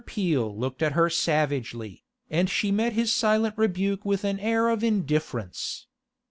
Peel 0.03 0.57
looked 0.57 0.81
at 0.81 0.93
her 0.93 1.11
savagely, 1.11 2.03
and 2.31 2.49
she 2.49 2.71
met 2.71 2.93
his 2.93 3.11
silent 3.13 3.55
rebuke 3.55 4.03
with 4.03 4.23
an 4.23 4.39
air 4.39 4.67
of 4.69 4.83
indifference. 4.83 5.85